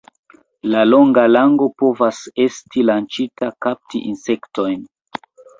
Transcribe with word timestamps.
La 0.75 0.79
longa 0.87 1.25
lango 1.33 1.67
povas 1.83 2.23
esti 2.45 2.87
lanĉita 2.91 3.51
kapti 3.67 4.03
insektojn. 4.15 4.85